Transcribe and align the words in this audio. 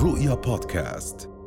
رؤيا 0.00 0.34
بودكاست. 0.34 1.39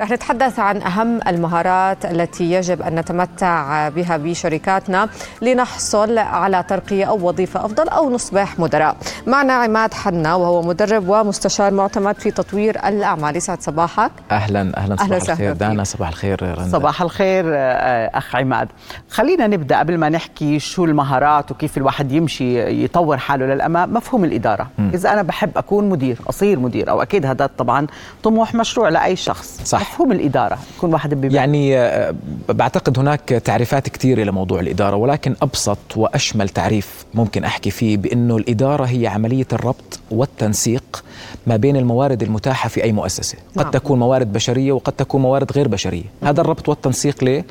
رح 0.00 0.10
نتحدث 0.10 0.58
عن 0.58 0.82
أهم 0.82 1.20
المهارات 1.28 2.04
التي 2.04 2.52
يجب 2.52 2.82
أن 2.82 2.94
نتمتع 2.94 3.88
بها 3.88 4.16
بشركاتنا 4.16 5.08
لنحصل 5.42 6.18
على 6.18 6.64
ترقية 6.68 7.04
أو 7.04 7.28
وظيفة 7.28 7.64
أفضل 7.64 7.88
أو 7.88 8.10
نصبح 8.10 8.58
مدراء. 8.58 8.96
معنا 9.26 9.52
عماد 9.52 9.94
حنا 9.94 10.34
وهو 10.34 10.62
مدرب 10.62 11.08
ومستشار 11.08 11.74
معتمد 11.74 12.20
في 12.20 12.30
تطوير 12.30 12.88
الأعمال. 12.88 13.36
يسعد 13.36 13.62
صباحك. 13.62 14.10
أهلا 14.30 14.72
أهلا 14.76 14.96
صباح 14.96 15.12
أهلا 15.12 15.32
الخير. 15.32 15.52
دانا 15.52 15.84
صباح 15.84 16.08
الخير 16.08 16.42
رندا. 16.42 16.70
صباح 16.78 17.02
الخير 17.02 17.44
آه، 17.48 18.10
أخ 18.14 18.36
عماد. 18.36 18.68
خلينا 19.10 19.46
نبدأ 19.46 19.78
قبل 19.78 19.98
ما 19.98 20.08
نحكي 20.08 20.58
شو 20.58 20.84
المهارات 20.84 21.50
وكيف 21.50 21.76
الواحد 21.76 22.12
يمشي 22.12 22.84
يطور 22.84 23.16
حاله 23.16 23.46
للأمام. 23.46 23.94
مفهوم 23.94 24.24
الإدارة. 24.24 24.66
مم. 24.78 24.90
إذا 24.94 25.12
أنا 25.12 25.22
بحب 25.22 25.58
أكون 25.58 25.88
مدير 25.88 26.18
أصير 26.28 26.58
مدير 26.58 26.90
أو 26.90 27.02
أكيد 27.02 27.26
هذا 27.26 27.50
طبعا 27.58 27.86
طموح 28.22 28.54
مشروع 28.54 28.88
لأي 28.88 29.16
شخص. 29.16 29.60
صح. 29.64 29.85
مفهوم 29.86 30.12
الإدارة 30.12 30.58
يكون 30.76 30.92
واحد 30.92 31.34
يعني 31.34 31.78
آه، 31.78 32.14
بعتقد 32.48 32.98
هناك 32.98 33.20
تعريفات 33.28 33.88
كثيرة 33.88 34.22
لموضوع 34.24 34.60
الإدارة 34.60 34.96
ولكن 34.96 35.36
أبسط 35.42 35.96
وأشمل 35.96 36.48
تعريف 36.48 37.04
ممكن 37.14 37.44
أحكي 37.44 37.70
فيه 37.70 37.96
بأنه 37.96 38.36
الإدارة 38.36 38.84
هي 38.84 39.06
عملية 39.06 39.46
الربط 39.52 40.00
والتنسيق 40.10 41.04
ما 41.46 41.56
بين 41.56 41.76
الموارد 41.76 42.22
المتاحة 42.22 42.68
في 42.68 42.84
أي 42.84 42.92
مؤسسة 42.92 43.38
قد 43.56 43.62
نعم. 43.62 43.70
تكون 43.70 43.98
موارد 43.98 44.32
بشرية 44.32 44.72
وقد 44.72 44.92
تكون 44.92 45.22
موارد 45.22 45.52
غير 45.52 45.68
بشرية 45.68 46.04
هذا 46.22 46.40
الربط 46.40 46.68
والتنسيق 46.68 47.24
ليه؟ 47.24 47.44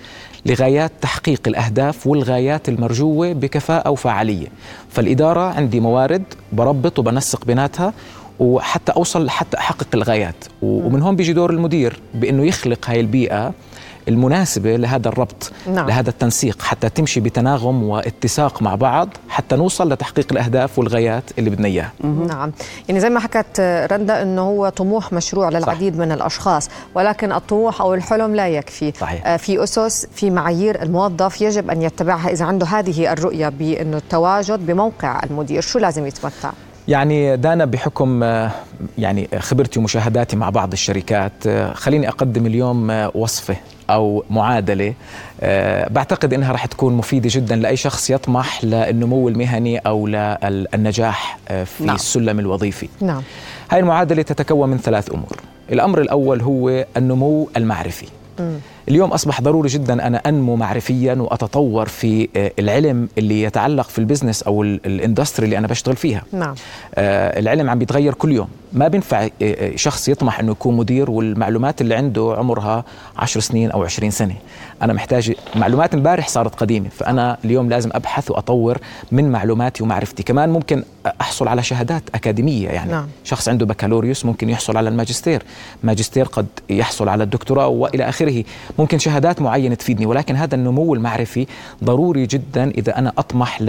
لغايات 0.45 0.91
تحقيق 1.01 1.41
الأهداف 1.47 2.07
والغايات 2.07 2.69
المرجوة 2.69 3.33
بكفاءة 3.33 3.89
وفعالية 3.89 4.47
فالإدارة 4.89 5.39
عندي 5.39 5.79
موارد 5.79 6.23
بربط 6.53 6.99
وبنسق 6.99 7.45
بيناتها 7.45 7.93
وحتى 8.39 8.91
أوصل 8.91 9.29
حتى 9.29 9.57
أحقق 9.57 9.87
الغايات. 9.93 10.45
ومن 10.61 11.01
هون 11.01 11.15
بيجي 11.15 11.33
دور 11.33 11.49
المدير 11.49 11.99
بإنه 12.13 12.45
يخلق 12.45 12.89
هاي 12.89 12.99
البيئة 12.99 13.53
المناسبة 14.07 14.75
لهذا 14.75 15.07
الربط 15.07 15.51
نعم. 15.73 15.87
لهذا 15.87 16.09
التنسيق 16.09 16.61
حتى 16.61 16.89
تمشي 16.89 17.19
بتناغم 17.19 17.83
واتساق 17.83 18.61
مع 18.61 18.75
بعض 18.75 19.09
حتى 19.29 19.55
نوصل 19.55 19.93
لتحقيق 19.93 20.27
الأهداف 20.31 20.79
والغايات 20.79 21.23
اللي 21.39 21.49
بدنا 21.49 21.67
إياها. 21.67 21.91
نعم. 22.03 22.51
يعني 22.87 22.99
زي 22.99 23.09
ما 23.09 23.19
حكت 23.19 23.59
رندا 23.91 24.21
إنه 24.21 24.41
هو 24.41 24.69
طموح 24.69 25.13
مشروع 25.13 25.49
للعديد 25.49 25.97
من 25.97 26.11
الأشخاص 26.11 26.69
ولكن 26.95 27.31
الطموح 27.31 27.81
أو 27.81 27.93
الحلم 27.93 28.35
لا 28.35 28.47
يكفي. 28.47 28.93
صحيح. 28.99 29.27
آه، 29.27 29.37
في 29.37 29.63
أسس 29.63 30.07
في 30.15 30.29
معايير 30.29 30.81
الموظف 30.81 31.41
يجب 31.41 31.69
أن 31.69 31.81
يتبعها 31.81 32.29
إذا 32.29 32.45
عنده 32.45 32.65
هذه 32.65 33.13
الرؤية 33.13 33.49
بإنه 33.49 33.97
التواجد 33.97 34.65
بموقع 34.65 35.23
المدير. 35.23 35.61
شو 35.61 35.79
لازم 35.79 36.05
يتمتع؟ 36.05 36.51
يعني 36.87 37.37
دانا 37.37 37.65
بحكم 37.65 38.23
آه، 38.23 38.51
يعني 38.97 39.27
خبرتي 39.39 39.79
ومشاهداتي 39.79 40.35
مع 40.35 40.49
بعض 40.49 40.71
الشركات 40.71 41.47
آه، 41.47 41.73
خليني 41.73 42.07
أقدم 42.07 42.45
اليوم 42.45 42.91
آه، 42.91 43.11
وصفة 43.15 43.55
أو 43.89 44.23
معادلة 44.29 44.93
آه، 45.41 45.89
بعتقد 45.89 46.33
إنها 46.33 46.51
راح 46.51 46.65
تكون 46.65 46.93
مفيدة 46.93 47.29
جدا 47.31 47.55
لأي 47.55 47.77
شخص 47.77 48.09
يطمح 48.09 48.63
للنمو 48.63 49.29
المهني 49.29 49.77
أو 49.77 50.07
للنجاح 50.07 51.37
في 51.47 51.83
نعم. 51.85 51.95
السلم 51.95 52.39
الوظيفي. 52.39 52.89
نعم. 53.01 53.21
هاي 53.71 53.79
المعادلة 53.79 54.21
تتكون 54.21 54.69
من 54.69 54.77
ثلاث 54.77 55.11
أمور. 55.11 55.39
الأمر 55.71 56.01
الأول 56.01 56.41
هو 56.41 56.85
النمو 56.97 57.49
المعرفي. 57.57 58.07
اليوم 58.89 59.11
أصبح 59.11 59.41
ضروري 59.41 59.69
جدا 59.69 60.07
أنا 60.07 60.17
أنمو 60.17 60.55
معرفيا 60.55 61.13
وأتطور 61.13 61.87
في 61.87 62.29
آه، 62.35 62.51
العلم 62.59 63.09
اللي 63.17 63.41
يتعلق 63.41 63.87
في 63.89 63.99
ال 63.99 64.04
business 64.04 64.43
أو 64.43 64.63
ال- 64.63 64.79
ال 64.85 64.92
industry 64.92 65.45
اللي 65.45 65.57
أنا 65.57 65.67
بشتغل 65.67 65.95
فيها. 65.95 66.23
نعم. 66.31 66.55
آه، 66.95 67.39
العلم 67.39 67.69
عم 67.69 67.79
بيتغير 67.79 68.13
كل 68.13 68.31
يوم. 68.31 68.47
ما 68.75 68.87
بينفع 68.87 69.23
آه، 69.23 69.29
آه، 69.41 69.75
شخص 69.75 70.09
يطمح 70.09 70.39
إنه 70.39 70.51
يكون 70.51 70.77
مدير 70.77 71.11
والمعلومات 71.11 71.81
اللي 71.81 71.95
عنده 71.95 72.35
عمرها 72.37 72.83
10 73.17 73.41
سنين 73.41 73.71
أو 73.71 73.83
20 73.83 74.11
سنة. 74.11 74.35
أنا 74.81 74.93
محتاج 74.93 75.33
معلومات 75.55 75.93
امبارح 75.93 76.27
صارت 76.27 76.55
قديمة 76.55 76.89
فأنا 76.89 77.37
اليوم 77.45 77.69
لازم 77.69 77.89
أبحث 77.93 78.31
وأطور 78.31 78.77
من 79.11 79.31
معلوماتي 79.31 79.83
ومعرفتي. 79.83 80.23
كمان 80.23 80.49
ممكن 80.49 80.83
أحصل 81.21 81.47
على 81.47 81.63
شهادات 81.63 82.03
أكاديمية 82.15 82.69
يعني 82.69 82.91
نعم. 82.91 83.07
شخص 83.23 83.49
عنده 83.49 83.65
بكالوريوس 83.65 84.25
ممكن 84.25 84.49
يحصل 84.49 84.77
على 84.77 84.89
الماجستير. 84.89 85.43
ماجستير 85.83 86.25
قد 86.25 86.47
يحصل 86.69 87.09
على 87.09 87.23
الدكتوراه 87.23 87.67
وإلى 87.67 88.09
آخره. 88.09 88.43
ممكن 88.79 88.99
شهادات 88.99 89.41
معينة 89.41 89.75
تفيدني 89.75 90.05
ولكن 90.05 90.35
هذا 90.35 90.55
النمو 90.55 90.93
المعرفي 90.93 91.47
ضروري 91.83 92.25
جدا 92.25 92.71
إذا 92.77 92.97
أنا 92.97 93.13
أطمح 93.17 93.61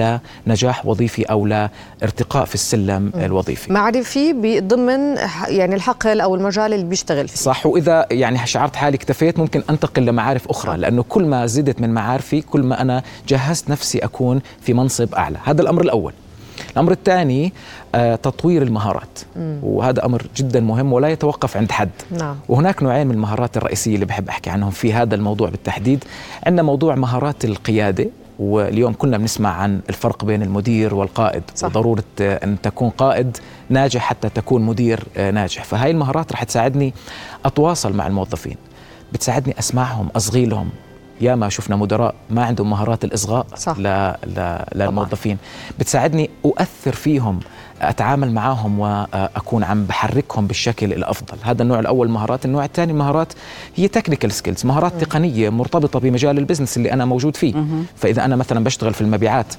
لنجاح 0.47 0.87
وظيفي 0.87 1.23
أو 1.23 1.47
لارتقاء 1.47 2.45
في 2.45 2.55
السلم 2.55 3.13
الوظيفي. 3.15 3.73
معرفي 3.73 4.61
ضمن 4.61 4.96
يعني 5.49 5.75
الحقل 5.75 6.21
أو 6.21 6.35
المجال 6.35 6.73
اللي 6.73 6.85
بيشتغل 6.85 7.29
فيه. 7.29 7.37
صح 7.37 7.67
وإذا 7.67 8.07
يعني 8.11 8.47
شعرت 8.47 8.77
حالي 8.77 8.97
اكتفيت 8.97 9.39
ممكن 9.39 9.63
أنتقل 9.71 10.07
لمعارف 10.07 10.49
أخرى 10.49 10.77
لأنه 10.77 11.03
كل 11.09 11.25
ما 11.27 11.47
زدت 11.47 11.81
من 11.81 11.95
معارفي 11.95 12.41
كل 12.41 12.63
ما 12.63 12.81
أنا 12.81 13.03
جهزت 13.29 13.71
نفسي 13.71 13.99
أكون 13.99 14.41
في 14.61 14.75
منصب 14.75 15.15
أعلى. 15.15 15.39
هذا 15.45 15.63
الأمر 15.63 15.83
الأول. 15.83 16.13
الأمر 16.73 16.93
الثاني 16.93 17.53
آه 17.95 18.15
تطوير 18.15 18.63
المهارات. 18.63 19.19
وهذا 19.63 20.05
أمر 20.05 20.27
جدا 20.37 20.61
مهم 20.61 20.93
ولا 20.93 21.09
يتوقف 21.09 21.57
عند 21.57 21.73
حد. 21.73 21.91
نعم. 22.11 22.37
وهناك 22.49 22.83
نوعين 22.83 23.07
من 23.07 23.15
المهارات 23.15 23.57
الرئيسية 23.57 23.95
اللي 23.95 24.07
بحب 24.07 24.29
أحكي 24.29 24.51
عنهم 24.51 24.71
في 24.71 24.93
هذا 24.93 25.15
الموضوع 25.15 25.49
بالتحديد. 25.49 26.05
عندنا 26.47 26.63
موضوع 26.63 26.95
مهارات 26.95 27.45
القيادة. 27.45 28.07
واليوم 28.39 28.95
كنا 28.99 29.19
بنسمع 29.19 29.51
عن 29.51 29.81
الفرق 29.89 30.25
بين 30.25 30.43
المدير 30.43 30.95
والقائد 30.95 31.43
صح. 31.55 31.69
وضرورة 31.69 32.05
آه، 32.21 32.45
أن 32.45 32.57
تكون 32.63 32.91
قائد 32.91 33.37
ناجح 33.71 34.01
حتى 34.01 34.29
تكون 34.29 34.63
مدير 34.63 35.05
آه، 35.17 35.31
ناجح. 35.31 35.65
فهاي 35.65 35.91
المهارات 35.91 36.33
رح 36.33 36.45
تساعدني 36.45 36.95
أتواصل 37.45 37.93
مع 37.93 38.07
الموظفين. 38.07 38.57
بتساعدني 39.13 39.59
أسمعهم 39.59 40.09
اصغي 40.17 40.47
لهم 40.47 40.71
ياما 41.21 41.49
شفنا 41.49 41.77
مدراء 41.77 42.15
ما 42.31 42.45
عندهم 42.45 42.71
مهارات 42.71 43.05
الإصغاء 43.05 43.47
صح. 43.57 43.79
ل... 43.79 43.83
ل... 44.27 44.59
للموظفين. 44.75 45.39
بتساعدني 45.79 46.31
أؤثر 46.45 46.93
فيهم 46.93 47.41
أتعامل 47.83 48.33
معهم 48.33 48.79
وأكون 48.79 49.65
عم 49.65 49.85
بحركهم 49.85 50.47
بالشكل 50.47 50.93
الأفضل. 50.93 51.37
هذا 51.43 51.63
النوع 51.63 51.79
الأول 51.79 52.09
مهارات. 52.09 52.45
النوع 52.45 52.65
الثاني 52.65 52.93
مهارات 52.93 53.33
هي 53.77 53.89
technical 53.89 54.33
skills 54.33 54.67
مهارات 54.67 55.05
تقنية 55.05 55.51
مرتبطة 55.51 56.01
بمجال 56.01 56.39
ال 56.39 56.43
business 56.43 56.77
اللي 56.77 56.93
أنا 56.93 57.05
موجود 57.05 57.37
فيه. 57.37 57.55
فإذا 57.97 58.25
أنا 58.25 58.37
مثلا 58.37 58.65
بشتغل 58.65 58.95
في 58.95 59.01
المبيعات 59.01 59.55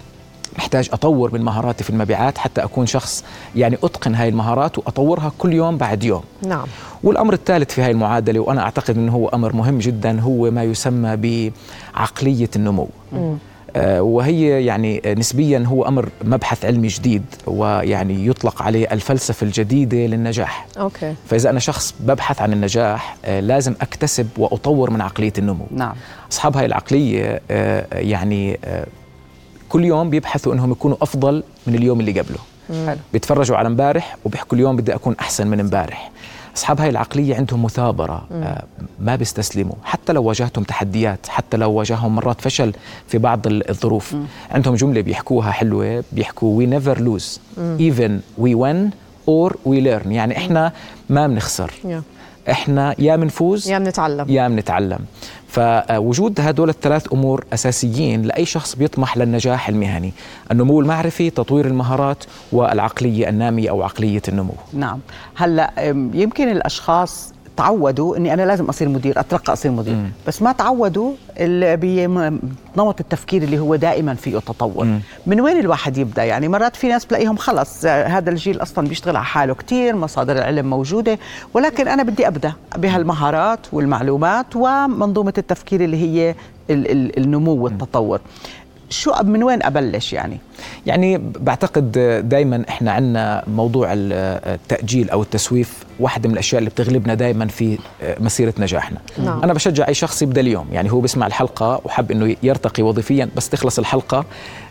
محتاج 0.58 0.90
أطور 0.94 1.34
من 1.34 1.42
مهاراتي 1.42 1.84
في 1.84 1.90
المبيعات 1.90 2.38
حتى 2.38 2.64
أكون 2.64 2.86
شخص 2.86 3.24
يعني 3.56 3.78
أتقن 3.84 4.16
هاي 4.16 4.30
المهارات 4.30 4.78
وأطورها 4.78 5.32
كل 5.38 5.54
يوم 5.54 5.78
بعد 5.78 6.04
يوم. 6.04 6.22
نعم. 6.44 6.66
والأمر 7.04 7.34
الثالث 7.34 7.74
في 7.74 7.82
هاي 7.82 7.92
المعادلة 7.92 8.40
وأنا 8.40 8.62
أعتقد 8.62 8.98
إنه 8.98 9.12
هو 9.12 9.28
أمر 9.28 9.56
مهم 9.56 9.78
جدا 9.78 10.20
هو 10.20 10.52
ما 10.52 10.64
يسمى 10.64 11.16
بعقلية 11.96 12.50
النمو. 12.56 12.90
آه، 13.14 13.36
وهي 14.00 14.66
يعني 14.66 15.02
نسبيا 15.18 15.64
هو 15.68 15.88
أمر 15.88 16.10
مبحث 16.24 16.66
علمي 16.66 16.88
جديد 16.88 17.24
ويعني 17.48 18.28
يطلق 18.28 18.62
عليه 18.62 18.88
الفلسفة 18.92 19.44
الجديدة 19.46 19.98
للنجاح. 19.98 20.68
أوكي. 20.80 21.16
فإذا 21.30 21.50
أنا 21.50 21.60
شخص 21.60 21.96
ببحث 22.00 22.42
عن 22.42 22.54
النجاح 22.54 23.18
آه، 23.26 23.40
لازم 23.40 23.76
أكتسب 23.82 24.28
وأطور 24.38 24.90
من 24.90 25.02
عقلية 25.02 25.34
النمو. 25.38 25.66
نعم. 25.72 25.96
أصحاب 26.32 26.58
هاي 26.58 26.66
العقلية 26.66 27.42
آه، 27.52 28.00
يعني 28.00 28.60
آه، 28.66 28.86
كل 29.70 29.86
يوم 29.86 30.10
بيبحثوا 30.10 30.54
إنهم 30.54 30.72
يكونوا 30.72 30.98
أفضل 31.02 31.44
من 31.68 31.76
اليوم 31.76 32.00
اللي 32.00 32.20
قبله. 32.20 32.40
حلو. 32.88 32.98
بيتفرجوا 33.14 33.58
على 33.58 33.68
امبارح 33.68 34.18
وبيحكوا 34.26 34.58
اليوم 34.58 34.76
بدي 34.76 34.96
أكون 34.96 35.16
أحسن 35.20 35.48
من 35.48 35.60
امبارح. 35.60 36.12
أصحاب 36.58 36.82
هاي 36.82 36.90
العقلية 36.90 37.36
عندهم 37.36 37.64
مثابرة 37.66 38.28
آه 38.32 38.64
ما 39.00 39.16
بيستسلموا. 39.16 39.76
حتى 39.84 40.14
لو 40.14 40.24
واجهتهم 40.24 40.64
تحديات 40.64 41.28
حتى 41.30 41.58
لو 41.58 41.72
واجههم 41.72 42.16
مرات 42.16 42.42
فشل 42.42 42.74
في 43.08 43.18
بعض 43.18 43.48
ال- 43.48 43.70
الظروف. 43.70 44.16
عندهم 44.52 44.76
جملة 44.76 45.02
بيحكوها 45.02 45.52
حلوة 45.52 46.04
بيحكوا 46.12 46.64
we 46.64 46.70
never 46.70 46.98
lose. 47.00 47.40
even 47.80 48.12
we 48.44 48.50
win 48.64 48.92
or 49.30 49.52
we 49.52 49.78
learn. 49.86 50.08
يعني 50.08 50.38
إحنا 50.38 50.72
ما 51.10 51.28
بنخسر. 51.28 51.72
إحنا 52.52 52.96
يا 53.00 53.16
بنفوز 53.16 53.70
يا 53.70 53.80
بنتعلم 53.80 54.26
يا 54.30 54.48
بنتعلم 54.48 55.00
فوجود 55.48 56.42
هدول 56.42 56.70
الثلاث 56.70 57.14
أمور 57.14 57.46
أساسيين 57.54 58.22
لأي 58.22 58.46
شخص 58.46 58.76
بيطمح 58.76 59.18
للنجاح 59.18 59.70
المهني. 59.70 60.14
النمو 60.52 60.80
المعرفي 60.82 61.30
تطوير 61.30 61.66
المهارات 61.66 62.24
والعقلية 62.52 63.30
النامية 63.30 63.70
أو 63.70 63.84
عقلية 63.84 64.22
النمو. 64.28 64.54
نعم. 64.74 65.00
هلأ 65.36 65.72
يمكن 66.14 66.50
الأشخاص 66.52 67.34
تعودوا 67.58 68.18
إني 68.18 68.34
أنا 68.34 68.42
لازم 68.42 68.66
أصير 68.66 68.90
مدير 68.90 69.20
اترقى 69.20 69.54
أصير 69.54 69.72
مدير. 69.72 69.94
مم. 69.94 70.12
بس 70.28 70.42
ما 70.42 70.52
تعودوا 70.52 71.12
بنمط 72.76 73.00
التفكير 73.00 73.44
اللي 73.44 73.60
هو 73.60 73.76
دائما 73.76 74.14
فيه 74.14 74.38
تطور. 74.40 74.86
مم. 74.86 75.00
من 75.28 75.42
وين 75.42 75.60
الواحد 75.60 75.98
يبدأ؟ 75.98 76.24
يعني 76.24 76.48
مرات 76.48 76.76
في 76.76 76.88
ناس 76.88 77.06
بلاقيهم 77.06 77.36
خلص 77.36 77.86
آه، 77.86 78.04
هذا 78.08 78.30
الجيل 78.30 78.62
أصلا 78.62 78.88
بيشتغل 78.88 79.16
على 79.16 79.26
حاله 79.26 79.54
كثير 79.54 79.96
مصادر 79.96 80.38
العلم 80.38 80.70
موجودة 80.70 81.20
ولكن 81.54 81.88
أنا 81.88 82.04
بدي 82.04 82.28
أبدأ 82.28 82.54
بهالمهارات 82.78 83.60
والمعلومات 83.74 84.56
ومنظومة 84.56 85.34
التفكير 85.38 85.84
اللي 85.84 85.98
هي 85.98 86.36
ال- 86.70 86.92
ال- 86.92 87.18
النمو 87.20 87.52
والتطور. 87.64 88.20
شو 88.90 89.12
من 89.24 89.44
وين 89.44 89.64
أبلش 89.64 90.14
يعني؟ 90.14 90.38
يعني 90.86 91.18
بعتقد 91.18 91.92
دائما 92.30 92.66
إحنا 92.70 92.92
عندنا 92.92 93.44
موضوع 93.48 93.88
التأجيل 93.94 95.10
أو 95.10 95.22
التسويف 95.22 95.84
واحدة 96.00 96.30
من 96.30 96.34
الأشياء 96.34 96.60
اللي 96.60 96.70
بتغلبنا 96.70 97.14
دائما 97.14 97.48
في 97.48 97.78
مسيرة 98.20 98.54
نجاحنا. 98.60 98.98
نعم. 99.24 99.44
أنا 99.44 99.54
بشجع 99.54 99.88
أي 99.88 99.94
شخص 99.94 100.22
يبدأ 100.22 100.42
اليوم 100.42 100.68
يعني 100.72 100.92
هو 100.92 101.00
بيسمع 101.00 101.28
الحلقة 101.28 101.82
وحب 101.86 102.12
إنه 102.12 102.36
يرتقي 102.44 102.84
وظيفيا 102.84 103.30
بس 103.36 103.50
تخلص 103.50 103.80
الحلقة 103.80 104.26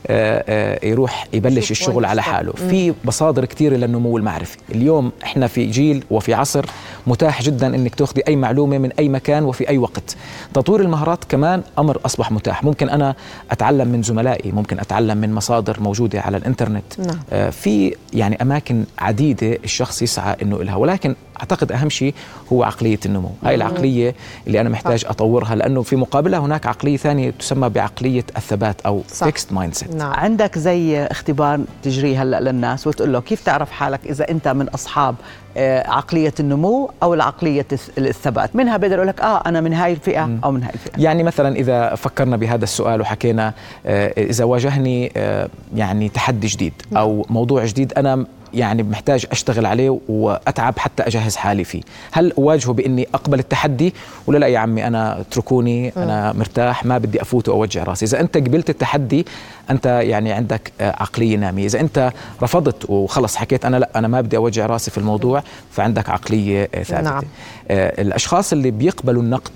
آه، 0.07 0.45
آه، 0.49 0.87
يروح 0.87 1.27
يبلش 1.33 1.71
الشغل 1.71 2.05
على 2.05 2.23
حاله. 2.23 2.53
في 2.53 2.95
مصادر 3.05 3.45
كثيره 3.45 3.77
للنمو 3.77 4.17
المعرفي. 4.17 4.57
اليوم 4.75 5.13
إحنا 5.23 5.47
في 5.47 5.67
جيل 5.67 6.05
وفي 6.11 6.35
عصر 6.35 6.67
متاح 7.07 7.43
جدا 7.43 7.67
إنك 7.67 7.95
تأخذي 7.95 8.23
أي 8.29 8.37
معلومة 8.37 8.79
من 8.79 8.93
أي 8.99 9.09
مكان 9.09 9.45
وفي 9.45 9.69
أي 9.69 9.79
وقت. 9.79 10.17
تطوير 10.55 10.81
المهارات 10.81 11.25
كمان 11.25 11.63
أمر 11.79 12.01
أصبح 12.05 12.33
متاح. 12.33 12.65
ممكن 12.65 12.89
أنا 12.89 13.15
أتعلم 13.51 13.89
من 13.89 14.03
زملائي 14.03 14.53
ممكن 14.53 14.79
أتعلم 14.79 15.19
من 15.19 15.35
مصادر 15.35 15.76
موجودة 15.81 16.21
على 16.21 16.37
الإنترنت 16.37 17.01
نعم. 17.01 17.19
آه، 17.33 17.51
في 17.51 17.97
يعني 18.13 18.43
أماكن 18.43 18.85
عديدة 18.99 19.59
الشخص 19.65 20.03
يسعى 20.03 20.37
إنه 20.43 20.63
لها 20.63 20.77
ولكن 20.77 21.15
أعتقد 21.41 21.73
أهم 21.73 21.89
شيء 21.89 22.15
هو 22.53 22.63
عقلية 22.63 22.99
النمو. 23.07 23.31
هاي 23.45 23.55
العقلية 23.55 24.15
اللي 24.47 24.61
أنا 24.61 24.69
محتاج 24.69 25.05
أطورها 25.09 25.55
لأنه 25.55 25.83
في 25.83 25.97
مقابلها 25.97 26.39
هناك 26.39 26.67
عقلية 26.67 26.97
ثانية 26.97 27.31
تسمى 27.31 27.69
بعقلية 27.69 28.25
الثبات 28.37 28.81
أو 28.81 29.03
fixed 29.09 29.53
mindset 29.53 29.95
نعم. 29.95 30.13
عندك 30.13 30.59
زي 30.59 31.05
اختبار 31.05 31.61
تجريه 31.83 32.23
هلأ 32.23 32.41
للناس 32.41 32.87
وتقول 32.87 33.13
له 33.13 33.21
كيف 33.21 33.45
تعرف 33.45 33.71
حالك 33.71 34.01
إذا 34.07 34.31
أنت 34.31 34.49
من 34.49 34.69
أصحاب 34.69 35.15
آه، 35.59 35.91
عقلية 35.91 36.35
النمو 36.41 36.91
أو 37.03 37.15
العقلية 37.15 37.67
الثبات؟ 37.99 38.57
منها 38.57 38.77
بقدر 38.77 38.97
أقول 38.97 39.09
لك 39.09 39.21
آه 39.21 39.43
أنا 39.47 39.61
من 39.61 39.73
هاي 39.73 39.93
الفئة 39.93 40.39
أو 40.45 40.51
من 40.53 40.63
هاي 40.63 40.75
الفئة. 40.75 41.03
يعني 41.03 41.23
مثلا 41.23 41.57
إذا 41.57 41.95
فكرنا 41.95 42.37
بهذا 42.37 42.65
السؤال 42.65 43.01
وحكينا 43.01 43.55
آه، 43.87 44.13
إذا 44.31 44.45
واجهني 44.45 45.13
آه، 45.17 45.49
يعني 45.75 46.09
تحدي 46.09 46.47
جديد 46.47 46.73
أو 46.97 47.27
موضوع 47.31 47.65
جديد 47.65 47.93
أنا 47.93 48.27
يعني 48.57 48.83
محتاج 48.83 49.27
أشتغل 49.33 49.67
عليه 49.67 49.99
وأتعب 50.09 50.79
حتى 50.79 51.03
أجهز 51.03 51.37
حالي 51.37 51.65
فيه. 51.65 51.83
هل 52.13 52.33
أواجهه 52.39 52.73
بإني 52.73 53.09
أقبل 53.15 53.39
التحدي؟ 53.39 53.95
ولا 54.27 54.39
لا 54.39 54.47
يا 54.47 54.59
عمي 54.59 54.87
أنا 54.87 55.21
اتركوني 55.21 55.93
أنا 55.97 56.33
مرتاح 56.33 56.85
ما 56.85 56.99
بدي 56.99 57.23
أفوت 57.23 57.49
وأوجع 57.49 57.83
راسي. 57.83 58.05
إذا 58.05 58.21
أنت 58.21 58.37
قبلت 58.37 58.71
التحدي 58.71 59.27
أنت 59.71 59.87
يعني 59.87 60.33
عندك 60.33 60.73
عقلية 60.81 61.37
نامية. 61.37 61.67
إذا 61.67 61.81
أنت 61.81 62.13
رفضت 62.43 62.91
وخلص 62.91 63.37
حكيت 63.37 63.65
أنا 63.65 63.77
لا 63.77 63.91
أنا 63.97 64.09
ما 64.09 64.21
بدي 64.21 64.37
أوجع 64.37 64.67
راسي 64.67 64.91
في 64.91 64.99
الموضوع 64.99 65.43
فعندك 65.71 66.11
عقلية 66.11 66.67
ثابتة. 66.67 67.01
نعم. 67.01 67.23
آه، 67.71 68.03
الأشخاص 68.03 68.53
اللي 68.53 68.71
بيقبلوا 68.71 69.23
النقد 69.23 69.53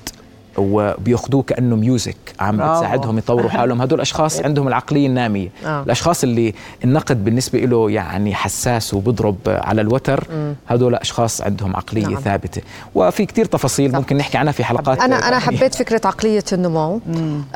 وبياخذوه 0.61 1.43
كأنه 1.43 1.77
ميوزك 1.77 2.17
عم 2.41 2.57
بتساعدهم 2.57 3.19
يطوروا 3.19 3.51
حالهم. 3.51 3.83
هدول 3.83 4.01
اشخاص 4.01 4.41
عندهم 4.47 4.69
العقلية 4.69 5.07
النامية. 5.07 5.49
آه. 5.67 5.83
الأشخاص 5.83 6.23
اللي 6.23 6.55
النقد 6.85 7.25
بالنسبة 7.25 7.59
له 7.59 7.91
يعني 7.91 8.35
حساس 8.35 8.95
وبضرب 8.95 9.37
على 9.47 9.81
الوتر 9.81 10.27
هدول 10.69 10.95
أشخاص 10.95 11.41
عندهم 11.43 11.77
عقلية 11.77 12.07
نعم. 12.07 12.15
ثابتة. 12.21 12.63
وفي 12.95 13.27
كتير 13.27 13.45
تفاصيل 13.45 13.93
ممكن 13.93 14.17
نحكي 14.17 14.39
عنها 14.39 14.53
في 14.53 14.65
حلقات 14.65 15.01
أنا 15.01 15.29
أنا 15.29 15.39
حبيت 15.39 15.75
فكرة 15.75 16.01
عقلية 16.05 16.45
النمو. 16.53 17.01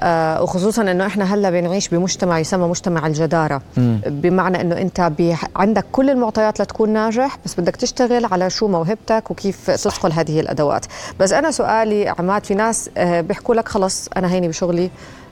آه 0.00 0.42
وخصوصا 0.42 0.82
إنه 0.82 1.06
إحنا 1.06 1.34
هلأ 1.34 1.50
بنعيش 1.50 1.88
بمجتمع 1.88 2.38
يسمى 2.38 2.68
مجتمع 2.68 3.06
الجدارة. 3.06 3.62
مم. 3.76 4.00
بمعنى 4.06 4.60
إنه 4.60 4.78
أنت 4.80 5.10
عندك 5.56 5.84
كل 5.92 6.10
المعطيات 6.10 6.60
لتكون 6.60 6.90
ناجح 6.90 7.38
بس 7.44 7.60
بدك 7.60 7.76
تشتغل 7.76 8.24
على 8.24 8.50
شو 8.50 8.68
موهبتك 8.68 9.30
وكيف 9.30 9.70
تصقل 9.70 10.12
هذه 10.12 10.40
الأدوات. 10.40 10.86
بس 11.20 11.32
أنا 11.32 11.50
سؤالي 11.50 12.08
عماد 12.08 12.46
في 12.46 12.54
ناس 12.54 12.90
بيحكوا 12.98 13.54
لك 13.54 13.68
خلص 13.68 14.08
أنا 14.16 14.32
هيني 14.32 14.48
بشغلي 14.48 14.90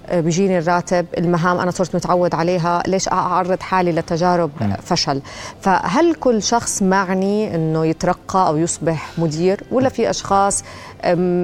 آه، 0.08 0.20
بيجيني 0.20 0.58
الراتب 0.58 1.06
المهام 1.18 1.58
أنا 1.58 1.70
صرت 1.70 1.94
متعود 1.96 2.34
عليها 2.34 2.82
ليش 2.86 3.08
أعرض 3.08 3.60
حالي 3.60 3.92
لتجارب 3.92 4.50
م. 4.60 4.72
فشل؟ 4.82 5.22
فهل 5.60 6.14
كل 6.14 6.42
شخص 6.42 6.82
معني 6.82 7.54
إنه 7.54 7.86
يترقى 7.86 8.46
أو 8.46 8.56
يصبح 8.56 9.10
مدير 9.18 9.60
ولا 9.70 9.88
في 9.88 10.10
أشخاص 10.10 10.64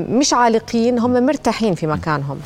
مش 0.09 0.33
عالقين 0.33 0.99
هم 0.99 1.27
مرتاحين 1.27 1.75
في 1.75 1.87
مكانهم؟ 1.87 2.39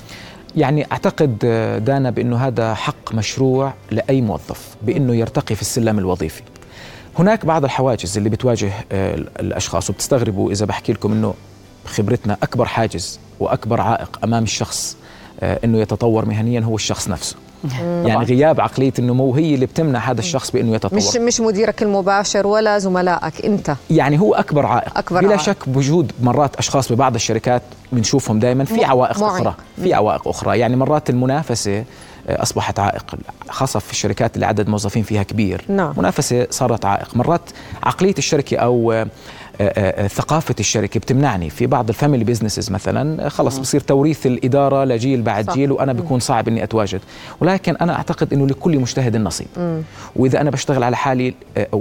يعني 0.57 0.87
أعتقد 0.93 1.39
آه، 1.45 1.79
دانا 1.79 2.11
بإنه 2.11 2.37
هذا 2.37 2.75
حق 2.75 3.15
مشروع 3.15 3.73
لأي 3.91 4.21
موظف 4.21 4.77
بإنه 4.83 5.15
يرتقي 5.15 5.55
في 5.55 5.63
السلم 5.63 5.99
الوظيفي. 5.99 6.43
هناك 7.19 7.47
بعض 7.47 7.65
الحواجز 7.65 8.17
اللي 8.17 8.29
بتواجه 8.29 8.73
الأشخاص 9.41 9.91
وبتستغربوا 9.91 10.53
إذا 10.53 10.67
بحكي 10.67 10.93
لكم 10.93 11.13
إنه 11.13 11.35
خبرتنا 11.87 12.37
أكبر 12.43 12.65
حاجز 12.65 13.21
وأكبر 13.43 13.81
عائق 13.81 14.19
أمام 14.25 14.43
الشخص 14.43 14.97
آه، 15.41 15.59
إنه 15.65 15.79
يتطور 15.81 16.25
مهنيا 16.25 16.61
هو 16.61 16.75
الشخص 16.75 17.09
نفسه. 17.09 17.37
يعني 17.81 18.25
غياب 18.25 18.61
عقلية 18.61 18.93
النمو 18.99 19.35
هي 19.35 19.55
اللي 19.55 19.67
بتمنع 19.67 19.99
هذا 19.99 20.21
الشخص 20.21 20.51
بإنه 20.51 20.75
يتطور. 20.75 20.99
مش 20.99 21.17
مش 21.17 21.41
مديرك 21.41 21.83
المباشر 21.83 22.47
ولا 22.47 22.79
زملائك 22.79 23.45
أنت. 23.45 23.75
يعني 23.91 24.21
هو 24.21 24.35
أكبر 24.35 24.67
عائق. 24.67 24.99
أكبر 24.99 25.21
بلا 25.21 25.29
عائق. 25.29 25.43
شك 25.43 25.69
بوجود 25.69 26.13
مرات 26.23 26.57
أشخاص 26.57 26.93
ببعض 26.93 27.15
الشركات 27.15 27.63
بنشوفهم 27.93 28.39
دائما 28.39 28.65
في 28.65 28.85
عوائق 28.85 29.19
معي. 29.19 29.41
أخرى 29.41 29.55
في 29.83 29.95
عوائق 29.95 30.29
أخرى. 30.29 30.59
يعني 30.59 30.77
مرات 30.77 31.11
المنافسة 31.11 31.85
آه، 32.29 32.43
أصبحت 32.43 32.79
عائق 32.79 33.15
خاصة 33.49 33.79
في 33.81 33.93
الشركات 33.93 34.35
اللي 34.35 34.47
عدد 34.47 34.69
موظفين 34.69 35.03
فيها 35.03 35.23
كبير. 35.23 35.65
نعم. 35.69 35.95
منافسة 35.97 36.47
صارت 36.51 36.85
عائق. 36.85 37.17
مرات 37.17 37.51
عقلية 37.83 38.15
الشركة 38.19 38.57
أو 38.57 38.93
آه، 38.93 39.07
ثقافة 40.07 40.55
الشركة 40.61 41.01
بتمنعني. 41.01 41.51
في 41.51 41.67
بعض 41.67 41.89
ال 41.89 41.94
family 41.94 42.25
businesses 42.25 42.71
مثلا 42.71 43.29
خلص 43.29 43.59
بصير 43.59 43.81
توريث 43.81 44.27
الإدارة 44.27 44.85
لجيل 44.85 45.23
بعد 45.23 45.47
صح. 45.47 45.55
جيل 45.55 45.73
وأنا 45.73 45.93
بيكون 45.93 46.21
صعب 46.21 46.49
إني 46.49 46.65
أتواجد. 46.65 47.01
ولكن 47.41 47.77
أنا 47.77 47.97
أعتقد 47.97 48.33
إنه 48.33 48.47
لكل 48.47 48.79
مجتهد 48.79 49.17
نصيب 49.17 49.47
وإذا 50.17 50.41
أنا 50.41 50.51
بشتغل 50.51 50.83
على 50.83 50.97
حالي 50.97 51.35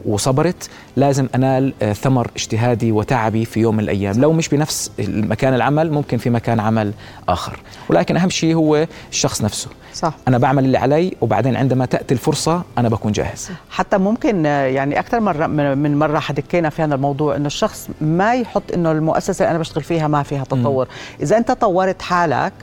وصبرت 0.05 0.69
لازم 0.95 1.27
أنال 1.35 1.73
ثمر 1.93 2.31
اجتهادي 2.35 2.91
وتعبي 2.91 3.45
في 3.45 3.59
يوم 3.59 3.75
من 3.75 3.83
الأيام. 3.83 4.21
لو 4.21 4.33
مش 4.33 4.49
بنفس 4.49 4.91
مكان 5.07 5.53
العمل 5.53 5.91
ممكن 5.91 6.17
في 6.17 6.29
مكان 6.29 6.59
عمل 6.59 6.93
آخر. 7.29 7.59
ولكن 7.89 8.17
أهم 8.17 8.29
شيء 8.29 8.55
هو 8.55 8.87
الشخص 9.11 9.41
نفسه. 9.41 9.69
صح. 9.93 10.13
أنا 10.27 10.37
بعمل 10.37 10.65
اللي 10.65 10.77
علي 10.77 11.13
وبعدين 11.21 11.55
عندما 11.55 11.85
تأتي 11.85 12.13
الفرصة 12.13 12.63
أنا 12.77 12.89
بكون 12.89 13.11
جاهز. 13.11 13.49
حتى 13.69 13.97
ممكن 13.97 14.45
يعني 14.45 14.99
أكثر 14.99 15.19
مرة 15.19 15.47
من 15.47 15.99
مرة 15.99 16.19
حكينا 16.19 16.69
في 16.69 16.81
هذا 16.81 16.95
الموضوع 16.95 17.35
إنه 17.35 17.47
الشخص 17.63 17.89
ما 18.01 18.35
يحط 18.35 18.71
إنه 18.73 18.91
المؤسسة 18.91 19.43
اللي 19.43 19.51
أنا 19.51 19.59
بشتغل 19.59 19.83
فيها 19.83 20.07
ما 20.07 20.23
فيها 20.23 20.43
تطور 20.43 20.85
م. 20.85 21.21
إذا 21.23 21.37
أنت 21.37 21.51
طورت 21.51 22.01
حالك 22.01 22.53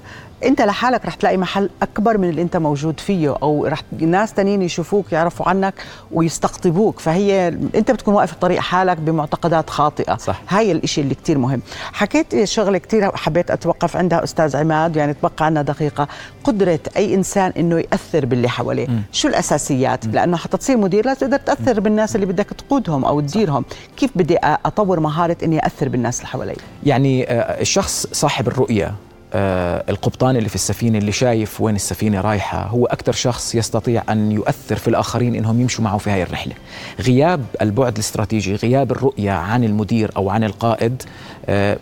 انت 0.45 0.63
لحالك 0.63 1.07
رح 1.07 1.15
تلاقي 1.15 1.37
محل 1.37 1.71
أكبر 1.83 2.19
من 2.19 2.29
اللي 2.29 2.43
انت 2.43 2.57
موجود 2.57 3.01
فيه 3.01 3.37
أو 3.43 3.67
رح 3.67 3.83
ناس 3.99 4.33
تانيين 4.35 4.63
يشوفوك 4.63 5.13
يعرفوا 5.13 5.49
عنك 5.49 5.75
ويستقطبوك. 6.13 6.99
فهي 7.01 7.49
انت 7.49 7.91
بتكون 7.91 8.15
واقف 8.15 8.33
في 8.33 8.39
طريق 8.39 8.61
حالك 8.61 8.97
بمعتقدات 8.97 9.71
خاطئة. 9.71 10.17
صح. 10.17 10.41
هاي 10.49 10.73
الإشي 10.73 11.01
اللي 11.01 11.15
كتير 11.15 11.39
مهم. 11.39 11.63
حكيت 11.93 12.45
شغلة 12.45 12.79
كتير 12.79 13.17
حبيت 13.17 13.51
أتوقف 13.51 13.97
عندها 13.97 14.25
أستاذ 14.25 14.57
عماد 14.57 14.97
يعني 14.97 15.15
تبقى 15.15 15.33
عنا 15.47 15.63
دقيقة. 15.63 16.09
قدرة 16.45 16.81
أي 16.97 17.15
إنسان 17.15 17.53
إنه 17.57 17.79
يأثر 17.79 18.27
باللي 18.27 18.49
حواليه. 18.49 18.87
م. 18.89 19.03
شو 19.13 19.29
الأساسيات؟ 19.29 20.07
م. 20.07 20.11
لأنه 20.11 20.37
حتى 20.37 20.57
تصير 20.57 20.77
مدير 20.77 21.07
لازم 21.07 21.21
تقدر 21.21 21.37
تأثر 21.37 21.81
بالناس 21.81 22.15
اللي 22.15 22.27
بدك 22.27 22.47
تقودهم 22.47 23.05
أو 23.05 23.21
تديرهم. 23.21 23.65
كيف 23.97 24.11
بدي 24.17 24.37
أطور 24.43 25.01
مهارة 25.01 25.37
إني 25.43 25.67
أثر 25.67 25.89
بالناس 25.89 26.17
اللي 26.19 26.29
حوالي؟ 26.29 26.57
يعني 26.85 27.31
آه، 27.31 27.61
الشخص 27.61 28.07
صاحب 28.13 28.49
الرؤية. 28.49 28.95
القبطان 29.35 30.37
اللي 30.37 30.49
في 30.49 30.55
السفينة 30.55 30.99
اللي 30.99 31.13
شايف 31.13 31.61
وين 31.61 31.75
السفينة 31.75 32.21
رايحة 32.21 32.63
هو 32.67 32.87
أكثر 32.87 33.13
شخص 33.13 33.55
يستطيع 33.55 34.03
أن 34.11 34.33
يؤثر 34.33 34.77
في 34.77 34.89
الآخرين 34.89 35.35
إنهم 35.35 35.61
يمشوا 35.61 35.85
معه 35.85 35.99
في 35.99 36.11
هذه 36.11 36.23
الرحلة. 36.23 36.55
غياب 37.01 37.45
البعد 37.63 37.93
الاستراتيجي 37.93 38.55
غياب 38.55 38.93
الرؤية 38.93 39.31
عن 39.31 39.65
المدير 39.65 40.11
أو 40.17 40.31
عن 40.31 40.45
القائد 40.45 41.03
آه 41.47 41.79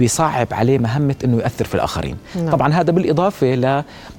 بصعب 0.00 0.46
عليه 0.52 0.78
مهمة 0.78 1.14
أنه 1.24 1.36
يؤثر 1.36 1.64
في 1.64 1.74
الآخرين. 1.74 2.16
نعم. 2.36 2.50
طبعا 2.50 2.72
هذا 2.72 2.92
بالإضافة 2.92 3.46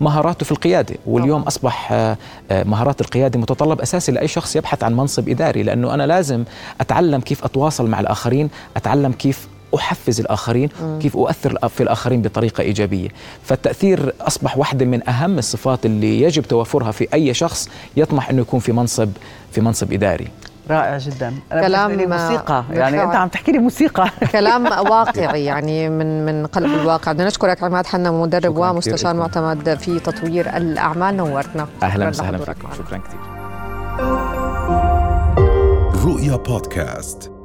لمهاراته 0.01 0.45
في 0.45 0.51
القيادة 0.51 0.95
واليوم 1.05 1.41
أصبح 1.41 1.91
آه، 1.91 2.17
آه، 2.51 2.63
مهارات 2.63 3.01
القيادة 3.01 3.39
متطلب 3.39 3.81
أساسي 3.81 4.12
لأي 4.12 4.27
شخص 4.27 4.55
يبحث 4.55 4.83
عن 4.83 4.95
منصب 4.95 5.29
إداري 5.29 5.63
لأنه 5.63 5.93
أنا 5.93 6.07
لازم 6.07 6.43
أتعلم 6.81 7.21
كيف 7.21 7.43
أتواصل 7.45 7.88
مع 7.89 8.00
الآخرين 8.00 8.50
أتعلم 8.77 9.12
كيف 9.12 9.48
أحفز 9.75 10.19
الآخرين. 10.19 10.69
كيف 11.01 11.17
أؤثر 11.17 11.69
في 11.69 11.83
الآخرين 11.83 12.21
بطريقة 12.21 12.61
إيجابية. 12.61 13.09
فالتأثير 13.43 14.13
أصبح 14.21 14.57
واحدة 14.57 14.85
من 14.85 15.09
أهم 15.09 15.38
الصفات 15.38 15.85
اللي 15.85 16.21
يجب 16.21 16.43
توفرها 16.43 16.91
في 16.91 17.07
أي 17.13 17.33
شخص 17.33 17.69
يطمح 17.97 18.29
إنه 18.29 18.41
يكون 18.41 18.59
في 18.59 18.71
منصب 18.71 19.09
في 19.51 19.61
منصب 19.61 19.93
إداري. 19.93 20.27
رائع 20.69 20.97
جدا. 20.97 21.33
أنا 21.51 21.61
كلام 21.61 22.09
موسيقى. 22.09 22.63
يعني 22.71 23.03
أنت 23.03 23.15
عم 23.15 23.27
تحكي 23.27 23.51
لي 23.51 23.59
موسيقى. 23.59 24.09
كلام 24.31 24.65
واقعي 24.91 25.45
يعني 25.45 25.89
من 25.89 26.25
من 26.25 26.45
قلب 26.45 26.73
الواقع. 26.81 27.11
بدنا 27.11 27.27
نشكرك 27.27 27.63
عماد 27.63 27.85
حنا 27.85 28.11
مدرب 28.11 28.57
ومستشار 28.57 29.13
معتمد 29.15 29.77
في 29.77 29.99
تطوير 29.99 30.57
الأعمال. 30.57 31.17
نورتنا. 31.17 31.67
أهلا 31.83 32.09
وسهلا 32.09 32.38
فيكم. 32.38 32.67
شكرا 32.77 32.97
كثير. 32.97 33.19
رؤيا 36.05 36.35
بودكاست. 36.35 37.38